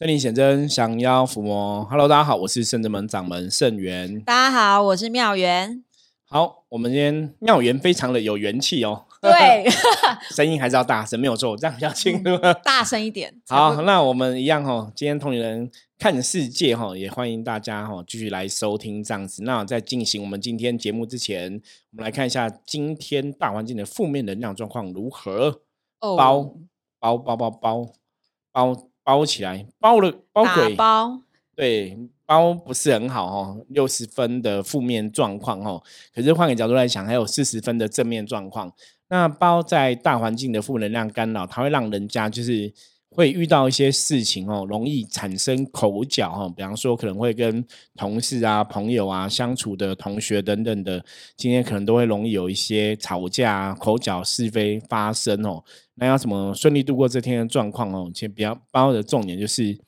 [0.00, 1.84] 圣灵显真，降妖伏魔。
[1.84, 4.18] Hello，大家好，我是圣真门掌门圣元。
[4.22, 5.84] 大家好，我是妙元。
[6.24, 9.04] 好，我们今天妙元非常的有元气哦。
[9.20, 9.68] 对，
[10.34, 12.30] 声音还是要大声，没有错，这样比较清楚。
[12.64, 13.30] 大声一点。
[13.46, 19.42] 好，那我们一样哈，今天同龄人看世界哈，也欢迎大家哈继续来收听这样子。
[19.42, 21.60] 那在进行我们今天节目之前，
[21.92, 25.60] 我们来看一下今天大环境的负面能量状况如何。
[26.00, 26.54] 哦，包
[26.98, 28.86] 包包包包包包
[29.24, 31.20] 起来，包了包鬼包，
[31.54, 35.82] 对，包不是很好哦，六十分的负面状况哦。
[36.14, 38.72] 可是换个角度来想，还有四十分的正面状况。
[39.08, 42.72] 那包在大环境的负能量干扰，它会让人家就是
[43.10, 46.52] 会遇到一些事情哦，容易产生口角哦。
[46.56, 47.64] 比方说，可能会跟
[47.96, 51.04] 同事啊、朋友啊相处的同学等等的，
[51.36, 55.62] 今天可能都会容易有一些吵架、口角是非发生哦。
[55.94, 58.10] 那要怎么顺利度过这天的状况哦？
[58.14, 59.78] 其实比较包的重点就是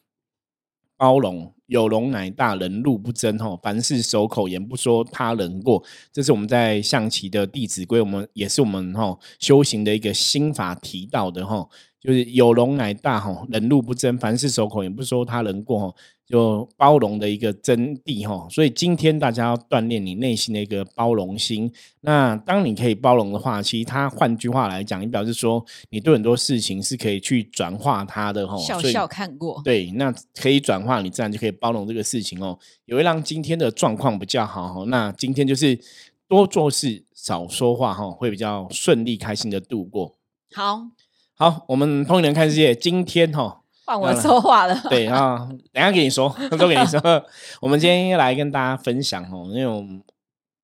[0.96, 1.54] 包容。
[1.66, 5.82] 有容乃大，人路不争吼，凡事守口言，不说他人过。
[6.12, 11.70] 这是我们在象棋的《弟子规》，我们也是我们吼修行的一个心法提到的吼。
[12.02, 15.94] 就是有容乃大哈，忍辱不争，凡事守口，也不说他人过哈，
[16.26, 18.48] 就包容的一个真谛哈。
[18.50, 21.72] 所以今天大家要锻炼你内心的一个包容心。
[22.00, 28.58] 那当你可以包容的话，其实他换句话来讲，你表示说你对很多事情是可以去转化它的哈。
[28.58, 34.84] 笑笑看过，对，那可以转化，你自然就可以包容这个事情哦，也会让今天的状况比较好哈。
[34.88, 35.78] 那今天就是
[36.26, 40.16] 多做事，少说话哈，会比较顺利、开心的度过。
[40.52, 40.88] 好。
[41.38, 44.80] 好，我们通人看世界，今天哈换我说话了。
[44.88, 47.00] 对啊，等下给你说， 都给你说。
[47.60, 50.00] 我们今天要来跟大家分享哦，因为我们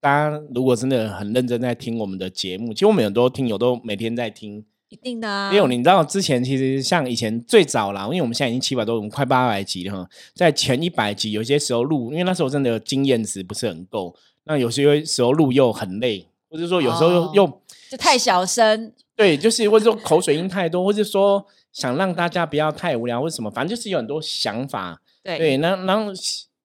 [0.00, 5.52] 大家如果真的很认真在听我们的节目，其实我们很多听友都每天在听，一定的啊。
[5.52, 10.08] 因为你知道之前其实像以前最早啦，因为我们现在已经七百多，我们快八百集了哈。
[10.34, 18.92] 在前一百集有些时候录，因为那时候真的经验值不是很够，那有些时候录又很累，或者说有时候又又就太小声。
[19.18, 25.02] 对，就是或者说口水音太多，或者说想让大家不要太无聊，或什么，反正就是有很多想法。
[25.24, 26.12] 对，那然后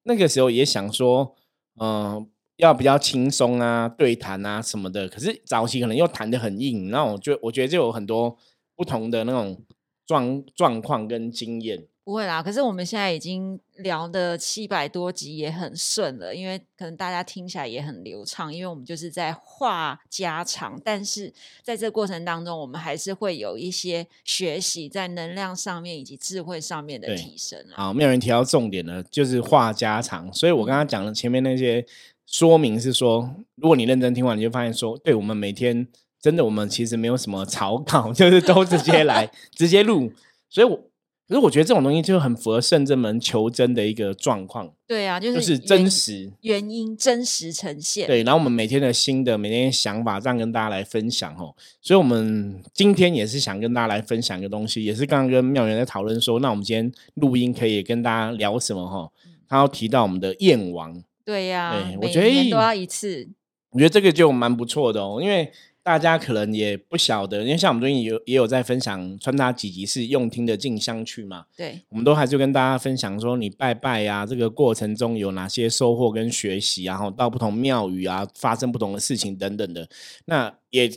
[0.04, 1.34] 那个时候也想说，
[1.80, 2.24] 嗯，
[2.58, 5.08] 要比较轻松啊，对谈啊什么的。
[5.08, 8.38] 可是早期可能又谈的很硬，那我就我觉得就有很多
[8.76, 9.60] 不同的那种
[10.06, 11.88] 状状况跟经验。
[12.04, 21.32] 不会啦，可是我们现在已经聊的七百多集也很顺了，因为可能大家听起来也很流畅，因为我们就是在话家常，但是
[21.62, 27.58] 在这过程当中，我们还是会有一些学习在能量上面以及智慧上面的提升。
[27.72, 31.86] 好，没有人提到重点的，就是话家常，所以我刚刚讲的前面那些
[32.26, 35.88] 说明是说，如果你认真听完，你就发现说，对我们每天
[36.20, 40.12] 真的我们其实没有什么草稿， 就是都直接来直接录，
[40.50, 40.78] 所以我。
[41.26, 44.70] 可是我觉得这种东西就很符合圣正门求真的一个状况。
[44.86, 48.06] 对啊，就是真实原因真实呈现。
[48.06, 51.54] 对，然后我们每天的新的每天想法这样跟大家来分享哦。
[51.80, 59.10] 所以，我们今天也是想跟大家来分享一个东西，也是刚刚跟妙元在讨论说，那我们今天录音可以跟大家聊什么哈？
[59.48, 61.02] 他要提到我们的燕王。
[61.24, 63.28] 对呀，对，我觉得都要一次。
[63.70, 65.50] 我觉得这个就蛮不错的哦，因为。
[65.84, 79.86] 大家可能也不晓得，因为像我们最近有也有在分享穿搭几集是用听的进香去嘛，对，我们都还是跟大家分享说，你拜拜啊，这个过程中有哪些收获跟学习，然后到不同庙宇啊，发生不同的事情等等的。
[80.24, 80.90] 那也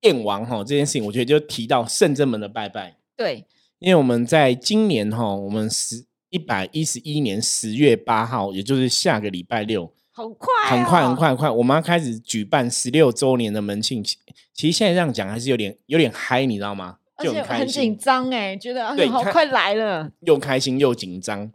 [0.00, 3.44] 燕王哈这件事情，我觉得就提到圣正门的拜拜，对，
[3.80, 9.92] 因为我们在今年哈，我们十一百一十一年十月八号，也就是下个礼拜六。
[10.20, 11.50] 很快，很快，很快，很快！
[11.50, 14.04] 我们要开始举办十六周年的门庆，
[14.52, 16.98] 其实现在这样讲还是有点有点嗨，你知道吗？
[17.22, 21.52] 就很很紧张哎，觉得对，好快来了，又开心又紧张。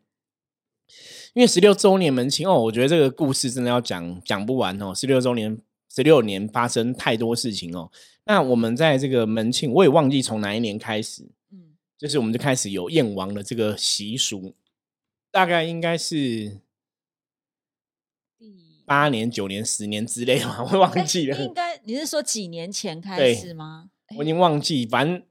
[1.33, 4.93] 因为十六周年门庆哦，我觉得这个故事真的要讲讲不完哦。
[4.95, 5.57] 十六周年，
[5.93, 7.91] 十六年发生太多事情哦。
[8.25, 14.55] 那我们在这个门庆，我也忘记从哪一年开始，嗯，就是我们就开始有燕王的这个习俗，
[15.31, 16.64] 大概应该是。
[18.85, 21.37] 八年、九年、十年之类嘛， 我忘记了。
[21.43, 23.89] 应该你是说几年前开始吗？
[24.17, 25.23] 我已经忘记，反正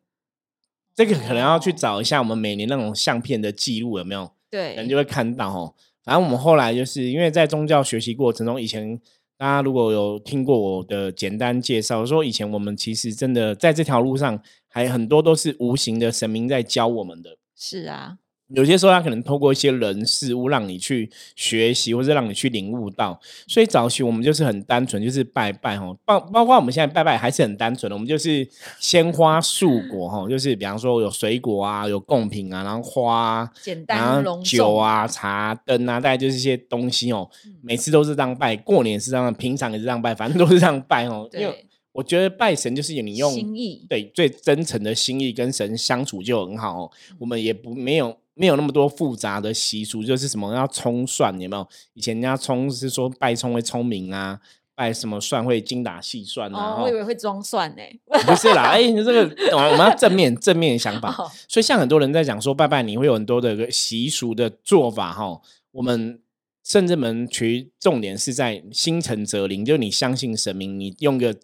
[0.94, 4.32] 这个可能要去找一下我们每年那种相片的记录有没有？
[4.50, 5.74] 对，人就会看到哦。
[6.02, 9.00] 反正我们后来就是因为在宗教学习过程中，以前
[9.36, 17.38] 大家如果有听过我的简单介绍，说以前我们其实真的在这条路上还很多都是无形的神明在教我们的。
[17.56, 18.18] 是啊，
[18.48, 23.18] 有些时候，他可能透过一些人事物让你去学习，或者让你去领悟到。
[23.46, 28.46] 所以早期我们就是很单纯，就是拜拜哈，包包括我们现在拜拜还是很单纯的，我们就是
[28.78, 37.28] 鲜花素果哈，就是比方说有水果啊，有贡品啊，然后花，啊简单酒啊、茶灯啊，大概就是一些东西哦。
[37.62, 41.26] 每次都是这样拜，过年是这样，平常也是这样拜，反正都是这样拜哦。
[41.32, 46.82] 因为我觉得拜神就是你用心意，对最真诚的心意跟神相处就很好。
[46.82, 48.14] 哦我们也不没有。
[48.34, 51.66] 没有那么多复杂的习俗，就是什么要冲算，有没有？
[51.94, 54.40] 以前人家冲是说拜冲会聪明啊，
[54.74, 56.74] 拜什么算会精打细算啊。
[56.74, 57.82] 哦，我以为会装蒜呢。
[58.26, 59.20] 不是啦，哎，你这个
[59.56, 61.12] 我们要正面正面想法。
[61.48, 65.40] 所以像很多人在讲说拜拜，你会有很多的习俗的做法哈。
[65.72, 66.20] 我们
[66.64, 71.36] 甚至门其重点是在心诚则灵，就你相信神明，你用个。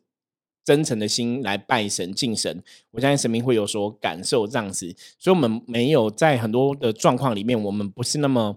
[0.70, 2.62] 真诚的心来拜神敬神，
[2.93, 8.56] 我相信神明会有所感受这样子，所以我们没有在很多的状况里面，我们不是那么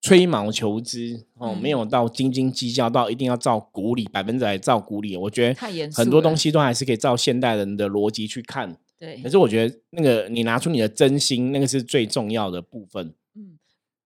[0.00, 5.14] 吹毛求疵哦，没有到斤斤计较到一定要照古礼百分之百照古礼。
[5.18, 8.74] 我觉得很多东西都还是可以照现代人的逻辑去看。
[8.98, 13.12] 对，可是我觉得那个你拿出你的真心，那个是最重要的部分。
[13.34, 13.58] 嗯，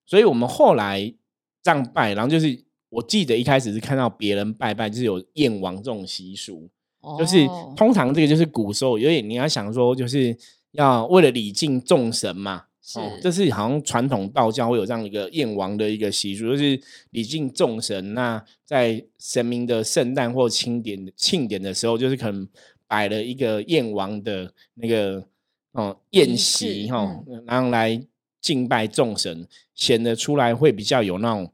[0.05, 1.15] 所以我们后来
[1.63, 6.69] 这样拜，然后就是我记得一开始是看到别人拜拜，就是有燕王这种习俗。
[7.19, 10.37] 就是通常这个就是古时候有点你要想说，就是
[10.73, 16.81] 要为了礼敬众神嘛，是，这是好像传统道教会有这样一个燕王的一个习俗，就是
[17.11, 18.15] 礼敬众神。
[18.15, 22.49] 那在神明的圣诞或庆典庆典的时候，就是可能
[22.87, 25.25] 摆了一个燕王的那个
[25.73, 28.01] 哦宴席哈，然后来
[28.41, 31.51] 敬拜众神，显得出来会比较有那种。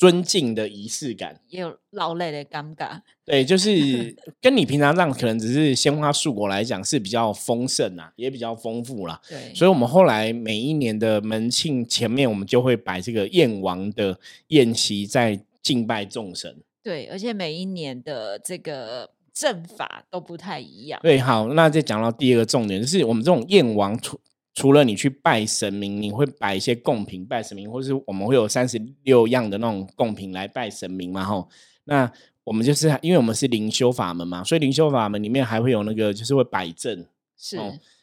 [0.00, 3.02] 尊敬的仪式感，也有劳累的尴尬。
[3.22, 9.20] 对，就是 跟你平常这样，可能只是鲜花素果来讲是比较丰盛啊，也比较丰富啦。
[9.28, 16.56] 对，所以我们后来每一年的门庆前面，我们就会摆这个燕王的宴席，在敬拜众神。
[16.82, 20.98] 对，而且每一年的这个阵法都不太一样。
[21.02, 24.18] 对，好，那再讲到第二个重点，就是我们这种燕王除
[24.54, 31.24] 除了你去拜神明，你会摆一些贡品拜神明，或是我们会有三十六样的那种贡品来拜神明嘛？
[31.24, 31.48] 吼，
[31.84, 32.10] 那
[32.44, 37.06] 我们就是因为我们是灵修法门嘛，所以灵修法门里面还会有那个就是会摆阵。
[37.36, 37.56] 是，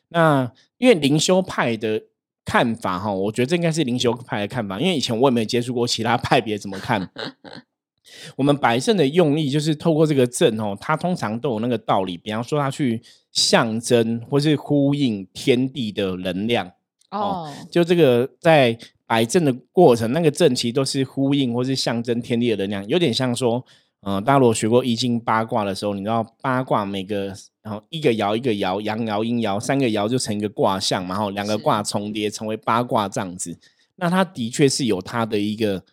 [0.09, 2.01] 那因为灵修派的
[2.45, 7.09] 看法哈，我觉得这应该是灵修派的看法，因为以前我也没有接触过其他派别怎么看。
[8.37, 12.17] 我们摆阵的用意就是透过这个阵哦，它通常都有那个道理。
[12.17, 13.01] 比方说，他去
[13.37, 16.71] 象征或是呼应天地的能量
[17.11, 17.53] 哦。
[17.71, 23.63] 就这个在摆阵的过程，那个阵其实都是呼应或是象征天地的能量，有点像说，
[24.01, 33.57] 嗯，大家如果学过易经八卦的时候，你知道八卦每个然后一个爻一个爻，阳爻阴爻，三个爻就成一个卦象嘛，然后两个卦重叠成为八卦这样子。
[33.95, 35.83] 那它的确是有它的一个。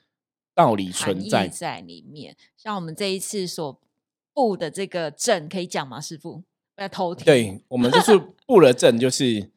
[0.57, 3.81] 道理存在在里面，像我们这一次所
[4.33, 6.01] 布的这个阵，可以讲吗？
[6.01, 6.45] 师傅，
[6.83, 7.25] 要偷听。
[7.25, 9.51] 对我们就是布了阵，就是，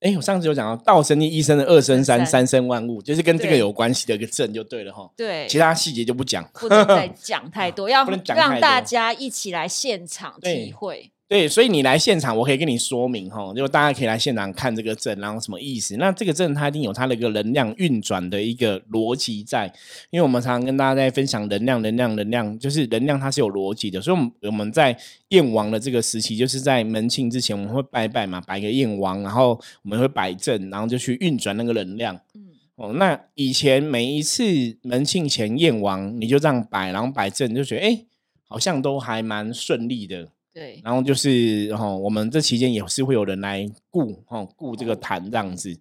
[0.00, 5.10] 哎，我上次有讲到道生一，一生的二生三，三生万物，就是跟这个有关系的一个阵就对了哈。
[5.16, 11.10] 对，其他细节就不讲，不能再 讲太多，要让大家一起来现场体会。
[11.28, 15.94] 对，所以你来现场，我可以跟你说明哈，就大家可以来现场看这个阵，然后什么意思？
[15.98, 19.66] 那这个阵它一定有它的一个能量运转的一个逻辑在，
[20.08, 24.00] 因为我们常常跟大家在分享能量，能量，能量，就是能量它是有逻辑的。
[24.00, 24.98] 所以，我们我们在
[25.28, 32.18] 燕王的这个时期，就是在门庆之前，我们会拜拜嘛，摆个燕王，然后我们会摆阵，然后就去运转那个能量。
[32.34, 32.46] 嗯，
[32.76, 34.44] 哦，那以前每一次
[34.80, 38.06] 门庆前燕王，你就这样摆，然后摆阵，就觉得哎，
[38.48, 40.30] 好像都还蛮顺利的。
[40.58, 45.78] 对，然后就是哈，我们这期间也是会有人来顾哈顾这个坛这样子，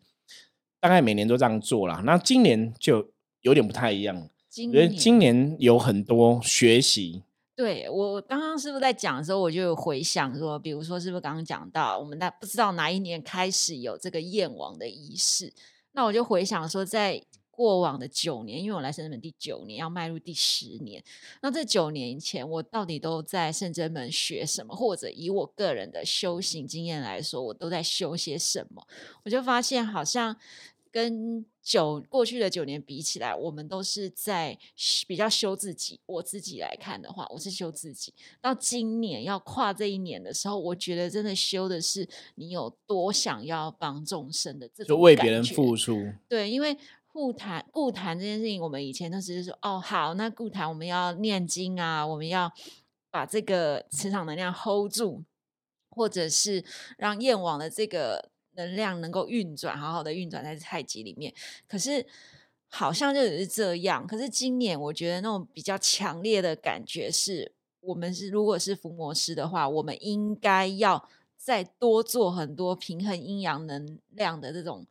[0.79, 2.03] 大概每年都这样做啦。
[2.05, 3.09] 那今年就
[3.41, 7.23] 有点不太一样，因为今年有很多学习。
[7.55, 15.51] 对我刚刚是不是在讲的时候，我就有回想说，比如说是不是刚刚讲到，我们那不知道哪一年开始有这个燕王的仪式，
[15.93, 17.23] 那我就回想说在。
[17.57, 21.03] 过往的九年，因为我来圣真门第九年，要迈入第十年。
[21.41, 24.75] 那这九年前，我到底都在圣真门学什么？
[24.75, 28.87] 或者以我个人的修行经验来说，我都在修些什么？
[29.23, 30.37] 我就发现，好像
[30.91, 34.55] 跟九过去的九年比起来，我们都是在
[35.07, 35.99] 比较修自己。
[36.05, 38.13] 我自己来看的话，我是修自己。
[38.39, 46.13] 到今年要跨这一年的时候，我觉得真的修的是你有多想要帮众生的这种，就为别人付出。
[46.29, 46.77] 对，因为。
[47.17, 52.53] 固谈固谈这件事情，我们以前都只是说哦，好，那固谈我们要念经啊，我们要
[53.09, 55.23] 把这个磁场能量 hold 住，
[55.89, 56.63] 或者是
[56.95, 61.33] 让燕王的这个能量能够运转，好好的运转在太极里面。
[61.67, 62.05] 可是
[62.67, 64.05] 好像就只是这样。
[64.05, 74.85] 可是今年我觉得那种比较强烈的感觉是，我们是如果是伏魔师的话，我们应该要再多做很多平衡阴阳能量的这种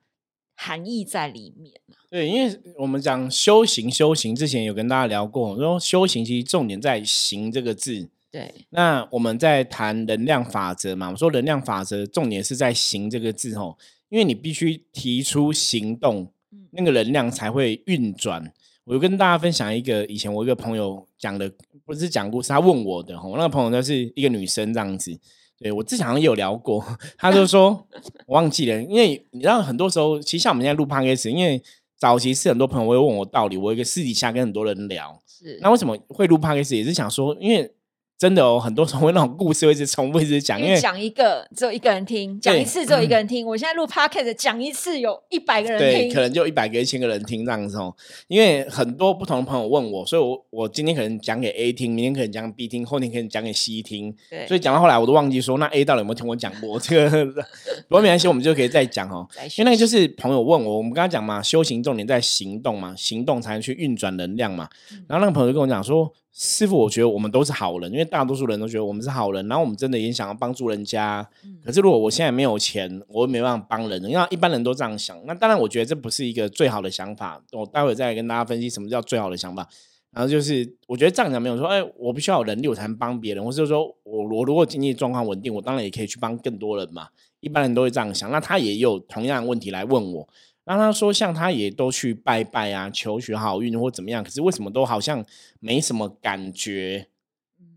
[0.57, 1.73] 含义在里面
[2.11, 8.09] 对，因为我们讲修行，修行之前有跟大家聊过，说修行其实重点在“行”这个字。
[8.31, 13.77] 对，那我们在谈能量法则嘛，我说能量法则重点是在“行”这个字哦，
[14.09, 16.31] 因为你必须提出行动，
[16.71, 18.53] 那个能量才会运转。
[18.85, 21.51] 我就跟大家分享一个以前我一个朋友讲的，
[21.85, 25.19] 不是讲故事，他问我的，我那个朋友就是一个女生这样子，
[25.59, 26.85] 对我之前好像有聊过，
[27.17, 27.87] 他就说
[28.27, 31.63] 我忘记了，因为你知道很多时候，其实像我们现在录 podcast，因为
[31.99, 37.73] 早期是很多朋友会问我道理，我一个私底下跟很多人聊，是那为什么会录 podcast，也是想说，因为。
[38.19, 43.47] 真的哦，很多时候那种故事会一直重复一直讲，因为讲一个只有一个人听，讲一次只有一个人听。
[43.47, 47.95] 我现在录 podcast 讲一次有一百个人听，对，可能就一百个、一千个人听这样子哦。
[48.29, 54.17] 因为很多不同的朋友问我，所以我我今天可能讲给 A 听，明天可能讲 B 听，后天可能讲给 C 听。
[54.31, 56.81] 对，所以讲到后来我都忘记说，那 A 到底有没有听我讲过？
[56.81, 59.29] 这个不过没关系，我们就可以再讲哦。
[59.59, 64.71] 因为那个就是朋友问我，我们刚刚讲嘛，修行重点在行动嘛，行动才能去运转能量嘛。
[65.07, 66.11] 然后那个朋友就跟我讲说。
[66.39, 71.27] 师傅，我觉得我们都是好人，因为大多数人都觉得我们是好人，然后我们真的也想要帮助人家。
[71.65, 75.19] 可是如果我现在没有钱，我没办法帮人，因为一般人都这样想。
[75.25, 77.43] 那当然，我觉得这不是一个最好的想法。
[77.53, 79.67] 我待会再来跟大家分析什么叫最好的想法。
[80.11, 87.09] 然后就是，我觉得这样讲没有说，哎，我不需要有能力我才能帮别人，或者说我我如果经济状况稳定，我当然也可以去帮更多人嘛。
[87.41, 88.31] 一般人都会这样想。
[88.31, 90.29] 那他也有同样的问题来问我。
[90.67, 95.25] 让他说，像他也都去拜拜啊，求学好运或怎么样，可是为什么都好像
[95.61, 97.07] 没什么感觉？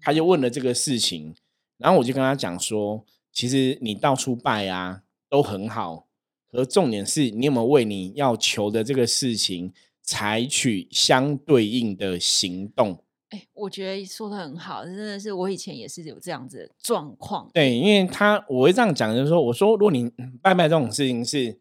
[0.02, 1.36] 他就问了这个事情，
[1.78, 6.08] 然后我就跟他讲说，其实你到处拜啊都很好，
[6.52, 13.04] 而重点是你有没有为你要求的这个事情采取相对应的行动？
[13.30, 17.48] 哎，我觉得说的很好，真的是我以前也是有这样子的状况。
[17.54, 21.60] 对，因为他我会这样讲，就是说，我说如果你拜拜这种事情是。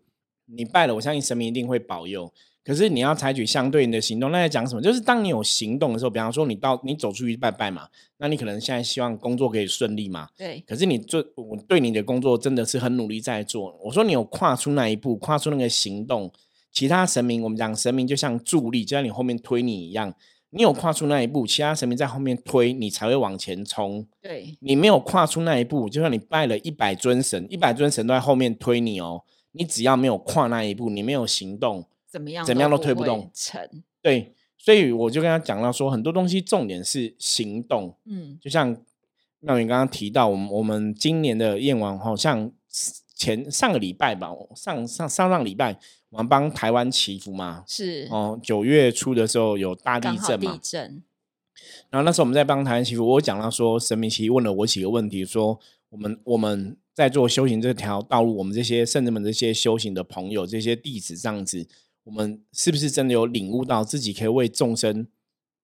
[0.55, 2.33] 你拜了，我相信神明一定会保佑。
[2.65, 4.31] 可是你要采取相对应的行动。
[4.31, 4.83] 那在讲什么？
[4.83, 7.89] 就是当你有行动的时候，比方说你到你走出去拜拜嘛，
[8.19, 10.29] 那你可能现在希望工作可以顺利嘛。
[10.37, 10.63] 对。
[10.67, 13.75] 可是你做我对你的工作真的是很努力在做。
[13.85, 16.31] 我说你有跨出那一步，跨出那个行动，
[16.71, 20.15] 其他神明我们讲神明就像助力，就像你后面推你一样。
[20.51, 24.07] 你有跨出那一步，其他神明在后面推你才会往前冲。
[24.21, 24.57] 对。
[24.61, 29.25] 你没有跨出那一步，就像你拜了一百尊神，一百尊神都在后面推你哦。
[29.53, 33.31] 你只要没有跨那一步，你没有行动，怎么样怎么样都推不动。
[33.33, 33.67] 成
[34.03, 37.97] 对，所以我就跟他讲到说，很多东西重点是行动。
[38.05, 38.77] 嗯，就像
[39.41, 42.53] 妙云刚刚提到，我们我们今年的燕王好像
[43.15, 45.79] 前上个礼拜吧，上上上上礼拜，
[46.11, 47.65] 我们帮台湾祈福嘛。
[47.67, 50.53] 是哦，九月初的时候有大地震嘛？
[50.53, 51.03] 地震。
[51.91, 56.77] 然后那时候我们在帮台湾祈福，我讲到说，神明其实问了我几个问题，说我们我们。
[56.99, 61.65] 在做修行这条道路，我们这些圣人们这些修行的朋友，这些弟子这样子，
[62.03, 65.07] 我们是不是真的有领悟到自己可以为众生，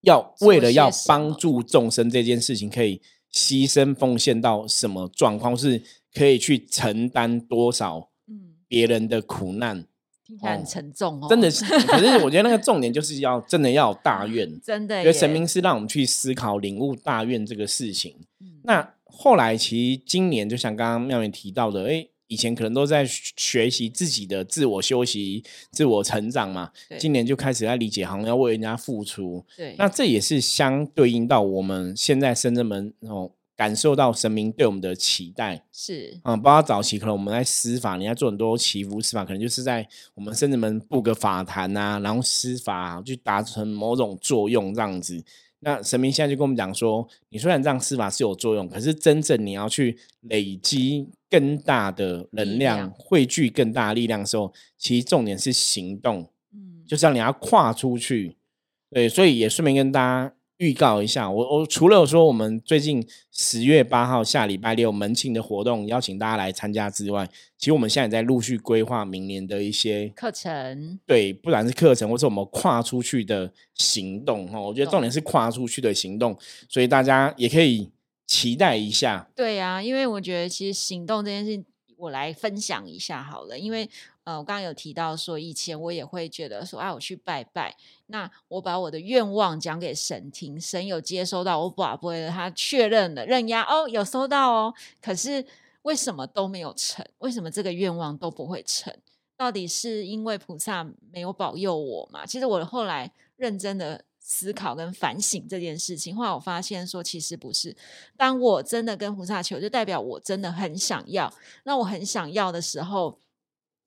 [0.02, 5.82] 要为了要帮助众生这件事情，可以牺牲奉献到什么状况，是
[6.14, 8.10] 可以去承担多少
[8.68, 9.84] 别人的苦难？
[10.24, 11.64] 听起来很沉重哦，真的是。
[11.88, 18.14] 可是我觉得那个重点就是要真的要有大愿，真的，因为神明是让我们去思考领悟大愿这个事情。
[18.62, 18.93] 那。
[19.16, 26.70] 后来其实今年就像刚刚妙云提到的，哎，以前可能都在学习自己的自我休息、自我成长嘛。
[26.98, 29.44] 今年就开始在理解，好像要为人家付出。
[29.56, 35.64] 对，那这也是相对应到我们现在深圳门哦，感受到神明对我们的期待。
[35.72, 45.22] 是，嗯，包括早期可能我们在施法，你要做很多祈福施法，可能就是在我们深圳门布个法坛啊，然后施法去达成某种作用这样子。
[45.64, 58.36] 那神明现在就跟我们讲说，你虽然这样施法是有作用，可是真正你要去累积更大的能量，汇聚更大的力量的时候，其实重点是行动，嗯，就是让你要跨出去，
[58.90, 60.33] 对，所以也顺便跟大家。
[60.58, 70.98] 预告一下，我我除了说我们最近十月八号下礼拜六门庆的活动邀请大家来参加之外，其实我们现在也在陆续规划明年的一些课程。
[71.06, 76.36] 对，不然是课程或是我们跨出去的行动哈，我觉得重点是跨出去的行动，
[76.68, 77.90] 所以大家也可以
[78.26, 79.28] 期待一下。
[79.34, 81.64] 对呀，因为我觉得其实行动这件事，
[82.04, 83.88] 我来分享一下好了，因为。
[84.24, 94.74] 呃，我刚刚有提到说，以前我也会觉得说，啊，我去拜拜，那我把我的愿望讲给神听，神有接收到我宝贝的，他确认了认押哦，有收到哦。
[95.02, 95.44] 可是
[95.82, 97.04] 为什么都没有成？
[97.18, 98.90] 为什么这个愿望都不会成？
[99.36, 100.82] 到底是因为菩萨
[101.12, 102.24] 没有保佑我吗？
[102.24, 107.76] 其实我后来认真的思考跟反省这件事情，后来我发现说，其实不是。
[108.16, 111.30] 当我真的跟菩萨求，就代表我真的很想要。
[111.64, 113.18] 那我很想要的时候，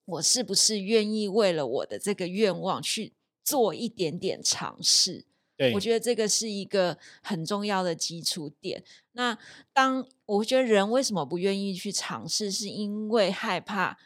[0.06, 3.14] 我是不是愿意为了我的这个愿望去
[3.44, 5.26] 做一点点尝试？
[5.58, 8.84] 对，我觉得这个是一个很重要的基础点。
[9.14, 9.36] 那
[9.74, 13.98] 当我觉得人为什么不愿意去尝试，是因为害怕。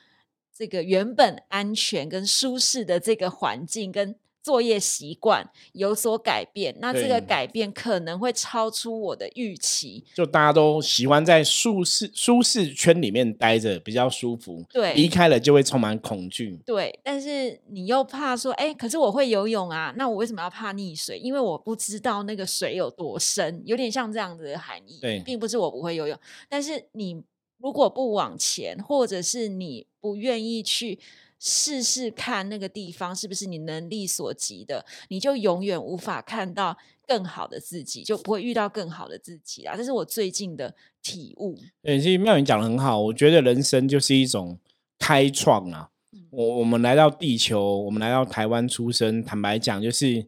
[0.53, 10.03] 这个原本安全跟舒适的这个环境跟作业习惯有所改变，那这个改变可能会超出我的预期。
[10.15, 14.63] 就大家都喜欢在舒适舒适圈里面待着，比较舒服。
[14.71, 16.59] 对，离开了就会充满恐惧。
[16.65, 21.17] 对，但是你又怕说，哎，可是我会游泳啊，那我为什么要怕溺水？
[21.19, 24.99] 因为我不知道那个水有多深，有点像这样子的含义。
[25.01, 26.17] 对，并不是我不会游泳，
[26.49, 27.23] 但是你。
[27.63, 30.97] 如果不往前，或者是你不愿意去
[31.43, 39.75] 试试看那个地方是不是你能力所及的，你就永远无法看到更好的自己，就不会遇到更好的自己啦。
[39.75, 41.57] 这是我最近的体悟。
[41.81, 44.59] 对，其实妙云讲的很好，我觉得人生就是一种
[44.99, 45.89] 开创啊。
[46.29, 50.27] 我我们来到地球，我们来到台湾出生，坦白讲就是。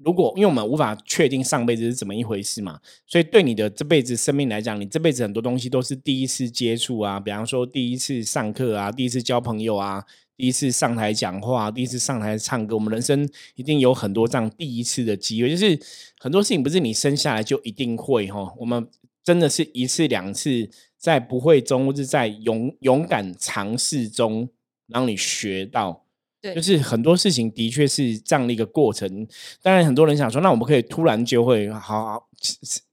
[0.00, 10.04] 如果因为我们无法确定上辈子是怎么一回事嘛，所以对你的这辈子生命来讲，你这辈子很多东西都是第一次接触啊，比方说第一次上课啊，第一次交朋友啊，
[10.38, 15.76] 第一次上台讲话，第一次上台唱歌，我们人生一定有很多这样第一次的机会，就是
[16.20, 18.88] 很多事情不是你生下来就一定会哈，我们
[19.24, 24.48] 真的是一次两次在不会中，或是在勇勇敢尝试中
[24.86, 26.04] 让你学到。
[26.40, 29.26] 对就是很多事情的确是这样的一个过程。
[29.60, 32.28] 当然，很多人想说，那我们可以突然就会好好，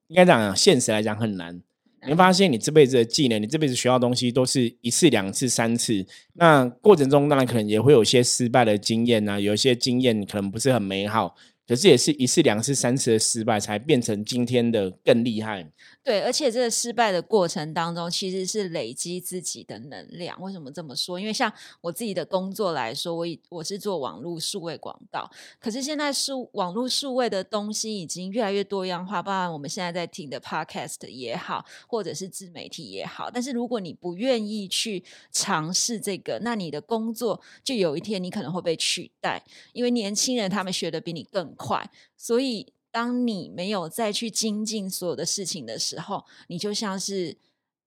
[0.07, 1.61] 应该讲，现实来讲很难。
[2.07, 6.05] 你发现，你这辈子的技能，你这辈子学到东西，都是一次、两次、三次。
[6.33, 11.35] 那过程中，当然可能也会有些失败的经验啊，有一些经验可能不是很美好。
[11.67, 15.67] 可是也是一次、两次、三次的失败，才变成今天的更厉害。
[16.05, 20.39] 对，而且这个失败的过程当中，其实是累积自己的能量。
[20.39, 21.19] 为什么这么说？
[21.19, 25.27] 因为像我自己的工作来说，我我是做网络数位广告，
[25.59, 33.31] 可是现在数网络数位的东西已经越来越多样化，包含我们现在在听的 Podcast 也好，或者是自媒体也好。
[33.31, 42.74] 但是如果你不愿意去尝试这个，那你的工作就有一天你可能会被取代，因为年轻人他们学的比你更快，所以。
[42.95, 47.35] 当你没有再去精进所有的事情的时候，你就像是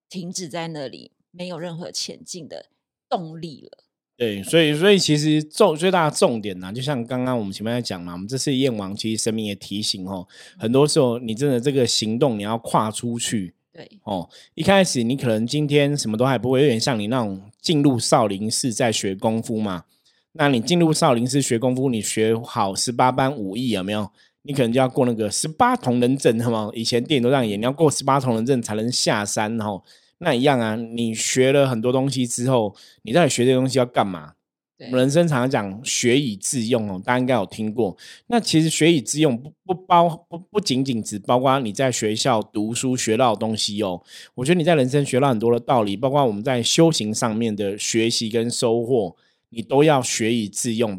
[0.07, 2.67] 停止在那里，没有任何前进的
[3.09, 3.85] 动力了。
[4.19, 13.55] 对，所以，所以其实重最大的重点呢，就像刚刚我们前面在讲嘛，我们这次燕王其实生命也提醒哦，很多时候你真的这个行动你要跨出去。
[13.73, 19.85] 对，哦，一开始你可能今天什么都还不会，有点像你那种进入少林寺在学功夫嘛。
[20.33, 24.11] 那你进入少林寺学功夫，你学好十八般武艺有没有？
[24.49, 26.71] 你可能就要过那个十八铜人阵，好吗？
[26.73, 29.85] 以前电影都这样演，你要过十八铜人阵才能下山，吼，
[30.21, 30.75] 那一样啊。
[30.75, 34.33] 你学了很多东西之后，你到底学这东西要干嘛？
[34.79, 37.95] 人生常常讲学以致用哦，大家应该有听过。
[38.29, 44.01] 那其实学以致用不不包不不仅仅只包括你在学校读书学到的东西哦。
[44.35, 49.15] 我觉得你在人生学到很多的道理，包括我们在修行上面的学习跟收获，
[49.51, 50.99] 你都要学以致用。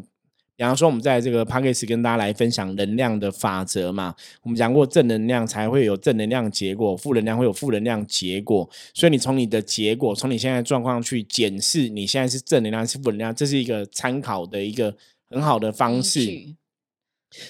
[0.60, 4.14] 比方说，我们在这个 p a c k a g e 跟大家来分享能量的法则嘛。
[4.42, 8.68] 我们讲过，正能量才会有正能量结果，负能量会有负能量结果。
[8.92, 14.94] 所以，你从你的结果，从你现在状况去检视，你现在是正能量是负能量，这是一个参考的一个
[15.30, 16.28] 很好的方式。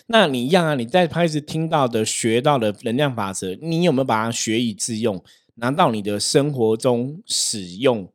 [0.07, 0.77] 那你一样啊？
[0.77, 5.20] 你在 p a c k a g e 听到的、学到的能量法则，你有没有把它学以致用，
[5.57, 8.09] 拿到你的生活中使用？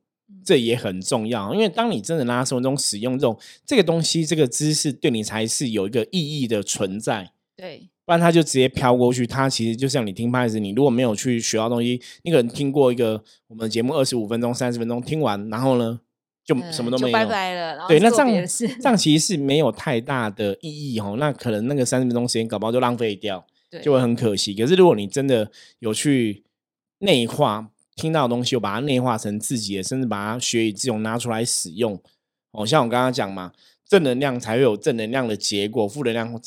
[0.45, 7.31] 这也很重要，因为当你真的拉生活中使用这种这个东西，这个知识对你才是有一个意义的存在。
[7.57, 9.25] 对，不然它就直接飘过去。
[9.25, 15.99] 它其实就像你听拍子，你如果没有去学到东西，你可能听过一个我们节目二十五分钟、三十分钟，听完然后呢
[16.45, 17.87] 就什么都没有，拜拜了。
[17.87, 18.47] 对，那这样
[18.79, 21.15] 这样其实是没有太大的意义哦。
[21.17, 23.43] 那可能那个三十分钟时间搞不好就浪费掉，
[23.81, 24.53] 就会很可惜。
[24.53, 26.43] 可是如果你真的有去
[26.99, 27.71] 内化。
[27.95, 31.99] 听到的东西，我把它内化成自己的，甚至把它学以致用，拿出来使用。
[32.51, 33.51] 哦，像我刚刚讲嘛，
[33.87, 36.41] 正能量才会有正能量的结果，负能量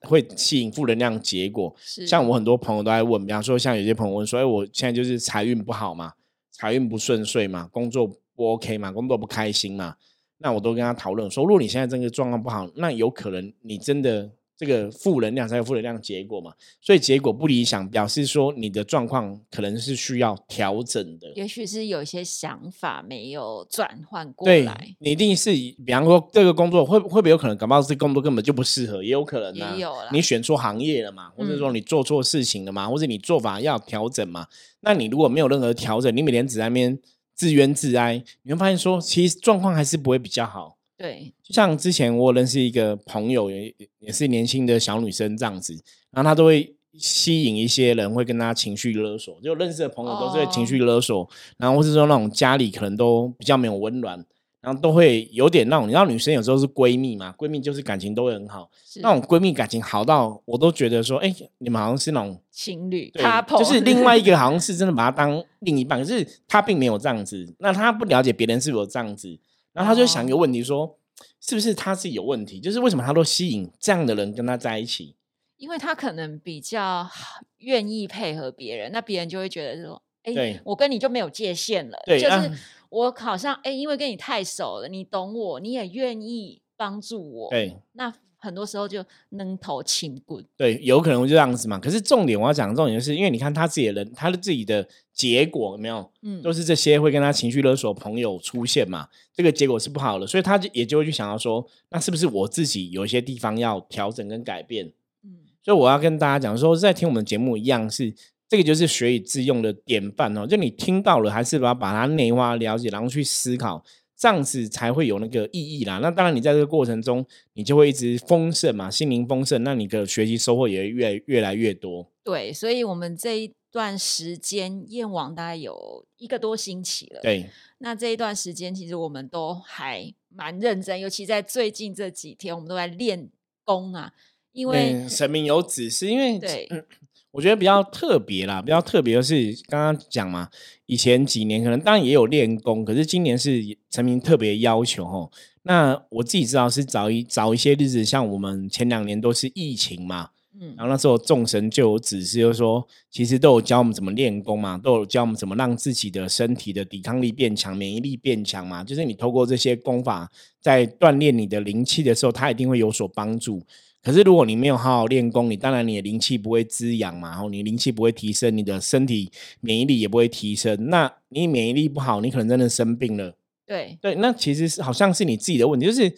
[0.00, 1.74] 会吸引负能量结果。
[2.06, 6.12] 像我很多朋友都在问，比方说，像有些朋友问说：“哎，我现在就是财运不好嘛，
[6.50, 9.96] 财运不顺遂嘛，工作不 OK 嘛，工作不开心嘛？”
[10.40, 21.32] 那我都跟他讨论说：“如果你现在这个状况不好，那有可能你真的这个负能量才有负能量结果嘛，所以结果不理想，表示说你的状况可能是需要调整的。
[21.36, 29.74] 也许是有一些想法没有转换过对来，你一定是，比方说这个工作会会不会有可能，搞不好这工作根本就不适合，也有可能啊。
[29.76, 34.48] 也有啦你选错行业了嘛，或者说嗯你做错事情了嘛，或者你做法要调整嘛。
[34.80, 36.98] 那你如果没有任何调整，你每天只在那边
[37.34, 40.77] 自怨自哀，你会发现说，其实状况还是不会比较好。
[40.98, 45.72] 对，就像之前我认识一个朋友，也也是年轻的小女生这样子，
[46.10, 54.24] 然后她都会吸引一些人会跟她情绪勒索，就认识的朋友都是会情绪勒索，然后或是说那种家里可能都比较没有温暖，
[54.60, 62.36] 然后都会有点那种，你知道女生有时候是闺蜜嘛，闺蜜就是感情都会很好，是那种闺蜜感情好到我都觉得说，哎、你们好像是那种。
[62.50, 63.08] 情侣
[63.56, 67.54] 就是另外一个好像是真的把她当另一半，可是她并没有这样子。
[67.60, 69.38] 那她不了解别人是否有这样子，
[69.72, 70.98] 然后他就想一个问题说，
[71.40, 72.60] 是不是他自己有问题？
[72.60, 75.14] 就是为什么他都吸引这样的人跟他在一起？
[75.56, 91.76] 因为他可能比较好愿意配合别人，那别人就会觉得说，哎、对我跟你就没有界限了，对啊就是我好像哎、因为跟你太熟了，你懂我，你也愿意帮助我，对那很多时候就扔头轻棍，对，有可能就这样子嘛。
[91.76, 96.08] 可是重点我要讲的重点就是，因为你看他自己的人，他的自己的结果有没有？
[96.22, 104.86] 嗯，都是这些会跟他情绪勒索的朋友出现嘛，这个结果是不好的，所以他就也就会去想要说，那是不是我自己有一些地方要调整跟改变？
[105.24, 108.14] 嗯，所以我要跟大家讲说，在听我们节目一样是
[108.48, 110.46] 这个就是学以致用的典范哦。
[110.46, 113.84] 就你听到了，还是把把它内化了解，然后去思考，
[114.16, 115.98] 这样子才会有那个意义啦。
[115.98, 122.08] 那当然，你在这个过程中，你就会一直丰盛嘛，心灵丰盛，那你的学习收获也会越越来越多。
[122.22, 133.28] 对，所以我们这一段时间验网大概有一个多星期了，对那这一段时间，其实我们都还蛮认真，尤其在最近这几天，我们都在练
[133.64, 134.12] 功啊。
[134.52, 136.84] 因为嗯，神明有指示，因为对嗯
[137.30, 140.48] 我觉得比较特别啦，比较特别的是刚刚讲嘛，
[140.86, 145.30] 以前几年可能当然也有练功，可是今年是神明特别要求哦。
[145.62, 158.82] 那我自己知道是早一早一些日子，像我们前两年都是疫情嘛，嗯然后那时候众神就有指示，就是说其实都有教我们怎么练功嘛，都有教我们怎么让自己的身体的抵抗力变强、免疫力变强嘛。
[158.82, 160.30] 就是你透过这些功法，
[160.60, 163.62] 在锻炼你的灵气的时候，它一定会有所帮助。
[164.02, 169.30] 可是如果你没有好好练功，你当然你的灵气不会滋养嘛，然后你灵气不会提升，你的身体
[169.60, 170.88] 免疫力也不会提升。
[170.88, 173.36] 那你免疫力不好，你可能真的生病了。
[173.66, 176.10] 对对，那其实是好像是你自己的问题，就是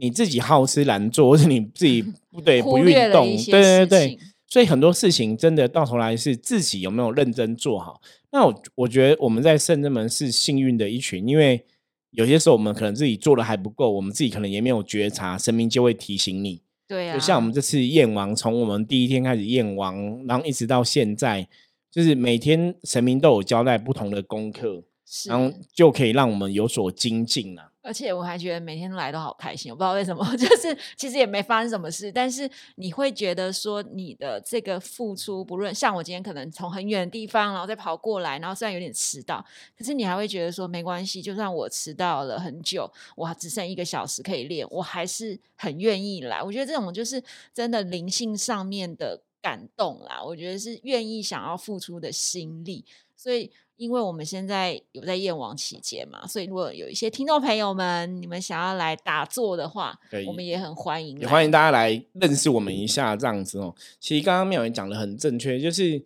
[0.00, 8.00] 你自己好吃懒做， 或者你自己不对 不运动，对对对，所以很多事情真的到头来是自己有没有认真做好。
[8.32, 11.64] 那我我觉得我们在圣真门是幸运的一群，因为
[12.12, 16.62] 有些时候我们可能自己做的还不够，我们自己可能也没有觉察，神明就会提醒你。
[16.88, 21.46] 对啊，就像我们这次验王，从我们第一天开始验王，然后一直到现在，
[21.90, 24.82] 就是每天神明都有交代不同的功课，
[25.26, 27.69] 然后就可以让我们有所精进啊。
[27.82, 39.44] 而且我还觉得每天来都好开心，我不知道为什么， 就是其实也没发生什么事，但是你会觉得说你的这个付出，不论像我今天可能从很远的地方，然后再跑过来，然后虽然有点迟到，
[39.78, 46.42] 可是你还会觉得说没关系，就算我迟到了很久，我只剩一个小时可以练，我还是很愿意来。
[46.42, 47.22] 我觉得这种就是
[47.54, 52.84] 真的灵性上面的感动啦，我觉得是愿意想要付出的心力，
[53.16, 53.50] 所以。
[53.80, 63.74] 因为我们现在有在验王期间嘛，所以如果有一些听众朋友们，你们想要来打坐的话我们也很欢迎，也欢迎大家来认识我们一下，这样子哦。
[63.98, 66.04] 其实刚刚妙言讲的很正确，就是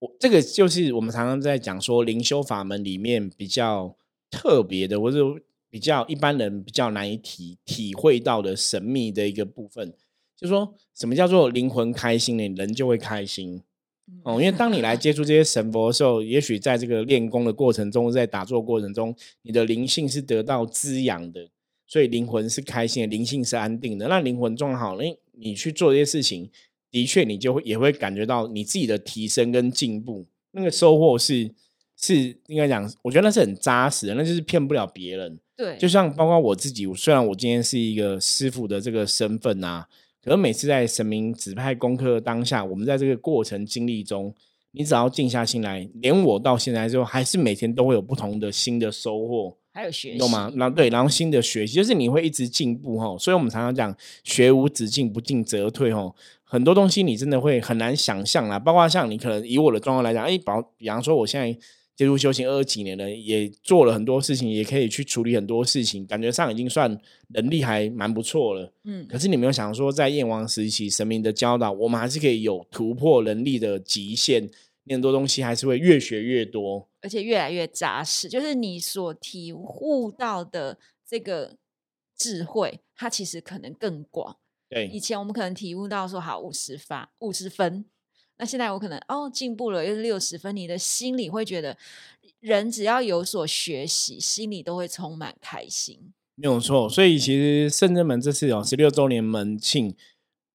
[0.00, 3.94] 我这个就是我们常常在讲说灵修法门里面比较
[4.28, 5.18] 特别的，或者
[5.70, 9.92] 比较一般人比较难以体体会到的神秘的一个部分，
[10.36, 12.48] 就是说什么叫做灵魂开心呢？
[12.56, 13.62] 人就会开心。
[14.24, 21.48] 哦，因为当你来接触这些神佛的时候，也许在这个练功的过程中，在打坐过程中，你的灵性是得到滋养的，
[21.86, 24.08] 所以灵魂是开心的，灵性是安定的。
[24.08, 26.50] 那灵魂状好了，你你去做这些事情，
[26.90, 31.50] 的确你就会也会感觉到你自己的提升跟进步，那个收获是
[31.96, 35.38] 是应该讲，我觉得那是很扎实的，那就是骗不了别人。
[35.56, 39.88] 对，就像包括我自己，虽然我今天是一个师傅的这个身份啊，
[40.28, 44.34] 可是每次在神明指派功课当下，我们在这个过程经历中，
[44.72, 50.52] 你只要静下心来，连我到现在之后，还是每天都会有不同的新的收获，还有学习，懂吗？
[50.54, 53.16] 然后对，然后新的学习，就是你会一直进步哈。
[53.18, 56.14] 所以我们常常讲，学无止境，不进则退哈。
[56.44, 60.44] 很多东西你真的会很难想象啦，包括像你可能以我的状况来讲，哎，比
[60.76, 61.58] 比方说我现在
[61.98, 66.96] 接触修行二十几年了，也做了很多事情，也可以去处理很多事情，感觉上已经算
[67.30, 68.72] 能力还蛮不错了。
[68.84, 74.48] 嗯，可是你没有想说，在燕王时期，神明的教导，我们还是可以有突破能力的极限，
[74.88, 78.28] 很多东西还是会越学越多，而且越来越扎实。
[78.28, 81.56] 就是你所体悟到的这个
[82.16, 84.36] 智慧，它其实可能更广。
[84.68, 87.86] 对，以前我们可能体悟到说，好五十发五十分。
[88.38, 90.54] 那现在我可能哦进步了，又是六十分。
[90.54, 91.76] 你的心里会觉得，
[92.40, 95.98] 人只要有所学习，心里都会充满开心。
[96.36, 99.94] 没有错，所以其实圣真门这次有十六周年门庆，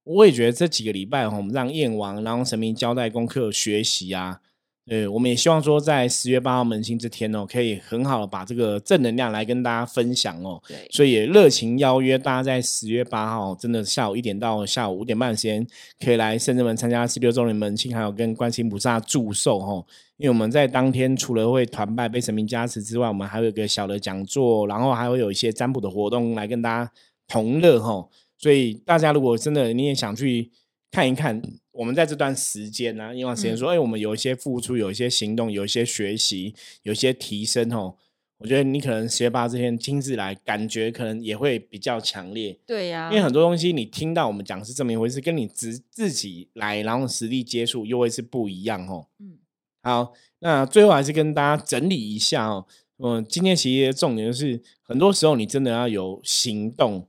[0.05, 4.39] 我也觉得这几个礼拜我们让燕王，然后神明交代功课学习啊。
[4.85, 10.61] 对，我们也希望说，在十月八号门庆这天哦，可以很好的把这个正能量来跟大家分享哦。
[10.67, 15.65] 对，所以也热情邀约大家在十月八号，真的下午一点到下午五点半的时间，
[16.03, 19.85] 可以来圣圳门参加十六周年门庆，还有跟观音菩萨祝寿哦。
[20.17, 26.91] 因为我们在当天除了会团拜被神明加持之外，我们还有一个小的讲座，然后还会有一些占卜的活动来跟大家
[27.29, 28.05] 同乐哈。
[28.37, 30.51] 所以大家如果真的你也想去
[30.91, 31.41] 看一看。
[31.73, 37.95] 我们在这段时间呢，因为时间说，哎，我们有一些付出，有一些行动，有一些学习，有一些提升哦。
[38.37, 42.57] 我觉得你可能学霸这天亲自来，感觉可能也会比较强烈。
[42.65, 49.07] 对呀，因为很多东西你听到我们讲是这么一回事，跟你自自己来，然后实地接触又会是不一样哦。
[49.19, 49.37] 嗯，
[49.81, 52.67] 好，那最后还是跟大家整理一下哦。
[52.97, 57.07] 嗯，今天其实重点就是，很多时候你真的要有行动。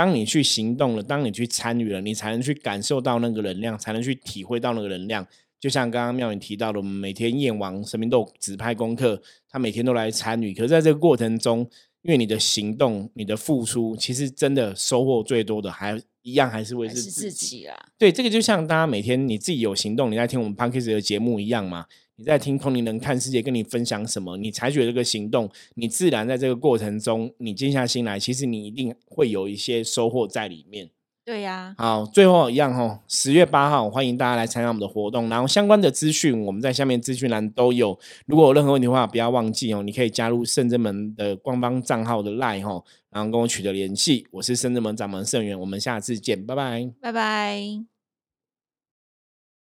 [0.00, 5.26] 当你去行动了，当你去参与了，你才能去感受到那个能量，才能去体会到那个能量。
[5.60, 10.54] 就像刚刚妙云提到的，我们每天燕王神明都指派功课，他每天都来参与。
[10.54, 11.58] 可是在这个过程中，
[12.00, 17.78] 因为你的行动、你的付出，其实真的收获最多的，还一样还是会是自己啦。
[17.98, 21.84] 对，这个就像大家每天你自己有行动，你在听我们 p a r k e s 的节目一样嘛。
[22.20, 24.36] 你在听空灵人看世界，跟你分享什么？
[24.36, 30.90] 你采取这个行动，你自然在这个过程中，你静下心来，其实你一定会有一些收获在里面。
[31.24, 31.74] 对呀。
[31.78, 35.30] 好，最后一样哈，十月八号，欢迎大家来参加我们的活动。
[35.30, 37.98] 然后相关的资讯，我们在下面资讯栏都有。
[38.26, 44.26] 如果有任何问题的话，不要忘记哦，你可以加入圣真门的官方账号的 line 哈，然后跟我取得联系。
[44.30, 47.89] 我是圣真门掌门圣元，我们下次见，拜拜，拜拜。